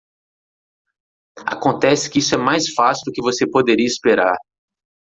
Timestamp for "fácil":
2.73-3.03